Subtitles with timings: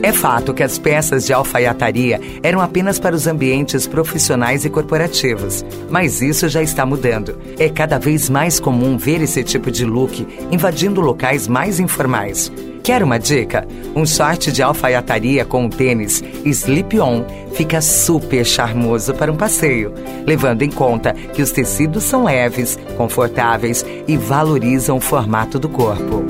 [0.00, 5.64] É fato que as peças de alfaiataria eram apenas para os ambientes profissionais e corporativos,
[5.90, 7.36] mas isso já está mudando.
[7.58, 12.50] É cada vez mais comum ver esse tipo de look invadindo locais mais informais.
[12.82, 13.66] Quer uma dica?
[13.94, 19.92] Um short de alfaiataria com um tênis slip-on fica super charmoso para um passeio,
[20.24, 26.24] levando em conta que os tecidos são leves, confortáveis e valorizam o formato do corpo.